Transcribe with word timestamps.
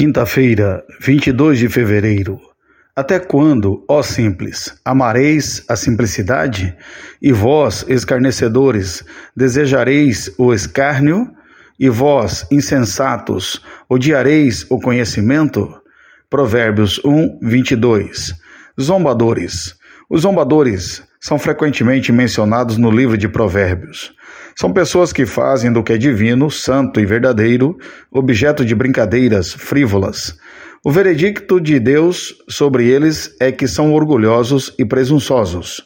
Quinta-feira, 0.00 0.82
22 0.98 1.58
de 1.58 1.68
fevereiro. 1.68 2.40
Até 2.96 3.18
quando, 3.18 3.84
ó 3.86 4.02
simples, 4.02 4.74
amareis 4.82 5.62
a 5.68 5.76
simplicidade? 5.76 6.74
E 7.20 7.30
vós, 7.32 7.84
escarnecedores, 7.86 9.04
desejareis 9.36 10.32
o 10.38 10.54
escárnio? 10.54 11.30
E 11.78 11.90
vós, 11.90 12.46
insensatos, 12.50 13.62
odiareis 13.90 14.64
o 14.70 14.80
conhecimento? 14.80 15.70
Provérbios 16.30 16.98
1, 17.04 17.40
22. 17.42 18.32
Zombadores. 18.80 19.74
Os 20.10 20.22
zombadores 20.22 21.04
são 21.20 21.38
frequentemente 21.38 22.10
mencionados 22.10 22.76
no 22.76 22.90
livro 22.90 23.16
de 23.16 23.28
Provérbios. 23.28 24.12
São 24.56 24.72
pessoas 24.72 25.12
que 25.12 25.24
fazem 25.24 25.72
do 25.72 25.84
que 25.84 25.92
é 25.92 25.96
divino, 25.96 26.50
santo 26.50 26.98
e 26.98 27.06
verdadeiro 27.06 27.78
objeto 28.10 28.64
de 28.64 28.74
brincadeiras 28.74 29.52
frívolas. 29.52 30.36
O 30.84 30.90
veredicto 30.90 31.60
de 31.60 31.78
Deus 31.78 32.34
sobre 32.48 32.88
eles 32.88 33.36
é 33.38 33.52
que 33.52 33.68
são 33.68 33.94
orgulhosos 33.94 34.74
e 34.76 34.84
presunçosos. 34.84 35.80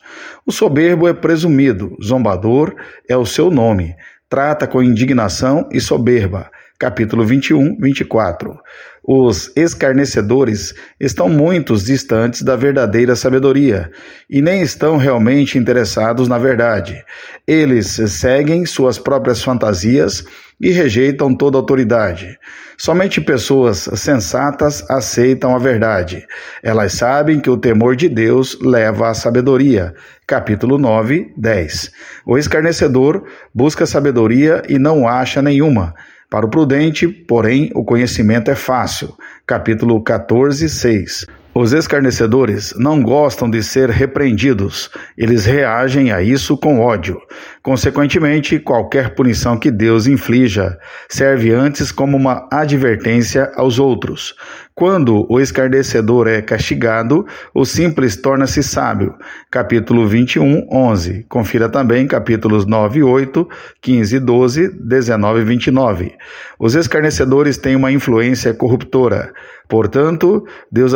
O 0.46 0.50
soberbo 0.50 1.06
é 1.06 1.12
presumido, 1.12 1.94
zombador 2.02 2.74
é 3.06 3.14
o 3.14 3.26
seu 3.26 3.50
nome, 3.50 3.94
trata 4.26 4.66
com 4.66 4.82
indignação 4.82 5.68
e 5.70 5.82
soberba. 5.82 6.50
Capítulo 6.78 7.24
21, 7.24 7.76
24. 7.78 8.58
Os 9.06 9.52
escarnecedores 9.54 10.74
estão 10.98 11.28
muito 11.28 11.76
distantes 11.76 12.42
da 12.42 12.56
verdadeira 12.56 13.14
sabedoria 13.14 13.92
e 14.28 14.42
nem 14.42 14.60
estão 14.60 14.96
realmente 14.96 15.56
interessados 15.56 16.26
na 16.26 16.36
verdade. 16.36 17.04
Eles 17.46 17.86
seguem 17.86 18.66
suas 18.66 18.98
próprias 18.98 19.40
fantasias 19.40 20.24
e 20.60 20.70
rejeitam 20.70 21.32
toda 21.32 21.58
autoridade. 21.58 22.36
Somente 22.76 23.20
pessoas 23.20 23.88
sensatas 23.94 24.84
aceitam 24.90 25.54
a 25.54 25.58
verdade. 25.60 26.26
Elas 26.60 26.94
sabem 26.94 27.38
que 27.38 27.50
o 27.50 27.56
temor 27.56 27.94
de 27.94 28.08
Deus 28.08 28.58
leva 28.60 29.10
à 29.10 29.14
sabedoria. 29.14 29.94
Capítulo 30.26 30.76
9, 30.76 31.34
10. 31.36 31.92
O 32.26 32.36
escarnecedor 32.36 33.24
busca 33.54 33.86
sabedoria 33.86 34.62
e 34.68 34.76
não 34.76 35.06
acha 35.06 35.40
nenhuma. 35.40 35.94
Para 36.34 36.46
o 36.46 36.48
prudente, 36.48 37.06
porém, 37.06 37.70
o 37.76 37.84
conhecimento 37.84 38.50
é 38.50 38.56
fácil. 38.56 39.14
Capítulo 39.46 40.02
14, 40.02 40.68
6. 40.68 41.26
Os 41.56 41.72
escarnecedores 41.72 42.74
não 42.76 43.00
gostam 43.00 43.48
de 43.48 43.62
ser 43.62 43.88
repreendidos, 43.88 44.90
eles 45.16 45.44
reagem 45.44 46.10
a 46.10 46.20
isso 46.20 46.56
com 46.56 46.80
ódio. 46.80 47.20
Consequentemente, 47.62 48.58
qualquer 48.58 49.14
punição 49.14 49.56
que 49.56 49.70
Deus 49.70 50.08
inflija 50.08 50.76
serve 51.08 51.52
antes 51.52 51.92
como 51.92 52.16
uma 52.16 52.48
advertência 52.50 53.52
aos 53.54 53.78
outros. 53.78 54.34
Quando 54.74 55.24
o 55.30 55.38
escarnecedor 55.38 56.26
é 56.26 56.42
castigado, 56.42 57.24
o 57.54 57.64
simples 57.64 58.16
torna-se 58.16 58.60
sábio. 58.60 59.14
Capítulo 59.48 60.08
21, 60.08 60.66
11. 60.68 61.24
Confira 61.28 61.68
também 61.68 62.08
capítulos 62.08 62.66
9 62.66 62.98
e 62.98 63.02
8, 63.04 63.48
15 63.80 64.16
e 64.16 64.18
12, 64.18 64.68
19 64.80 65.40
e 65.40 65.44
29. 65.44 66.12
Os 66.58 66.74
escarnecedores 66.74 67.56
têm 67.56 67.76
uma 67.76 67.92
influência 67.92 68.52
corruptora. 68.52 69.32
Portanto, 69.68 70.44
Deus 70.70 70.92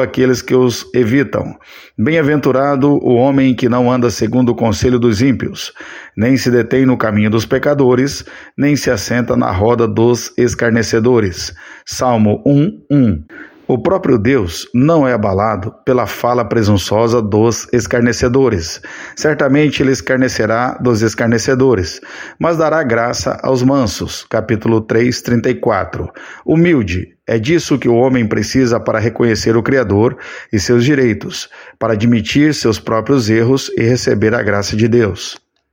aqueles 0.00 0.42
que 0.42 0.54
os 0.54 0.88
evitam. 0.94 1.56
Bem-aventurado 1.96 2.88
o 3.04 3.14
homem 3.14 3.54
que 3.54 3.68
não 3.68 3.90
anda 3.90 4.10
segundo 4.10 4.50
o 4.50 4.54
conselho 4.54 4.98
dos 4.98 5.20
ímpios, 5.22 5.72
nem 6.16 6.36
se 6.36 6.50
detém 6.50 6.86
no 6.86 6.96
caminho 6.96 7.30
dos 7.30 7.46
pecadores, 7.46 8.24
nem 8.56 8.76
se 8.76 8.90
assenta 8.90 9.36
na 9.36 9.50
roda 9.50 9.86
dos 9.86 10.32
escarnecedores. 10.36 11.54
Salmo 11.84 12.42
1, 12.46 12.84
1. 12.90 13.24
O 13.72 13.78
próprio 13.78 14.18
Deus 14.18 14.68
não 14.74 15.06
é 15.06 15.12
abalado 15.12 15.72
pela 15.84 16.04
fala 16.04 16.44
presunçosa 16.44 17.22
dos 17.22 17.68
escarnecedores. 17.72 18.82
Certamente 19.14 19.80
ele 19.80 19.92
escarnecerá 19.92 20.76
dos 20.80 21.02
escarnecedores, 21.02 22.00
mas 22.36 22.56
dará 22.56 22.82
graça 22.82 23.38
aos 23.44 23.62
mansos. 23.62 24.26
Capítulo 24.28 24.80
3, 24.80 25.22
34. 25.22 26.10
Humilde. 26.44 27.14
É 27.24 27.38
disso 27.38 27.78
que 27.78 27.88
o 27.88 27.94
homem 27.94 28.26
precisa 28.26 28.80
para 28.80 28.98
reconhecer 28.98 29.56
o 29.56 29.62
Criador 29.62 30.18
e 30.52 30.58
seus 30.58 30.84
direitos, 30.84 31.48
para 31.78 31.92
admitir 31.92 32.52
seus 32.52 32.80
próprios 32.80 33.30
erros 33.30 33.70
e 33.78 33.84
receber 33.84 34.34
a 34.34 34.42
graça 34.42 34.74
de 34.74 34.88
Deus. 34.88 35.38